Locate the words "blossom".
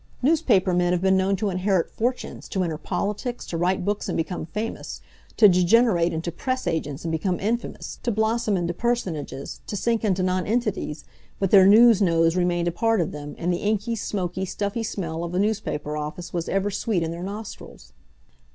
8.09-8.57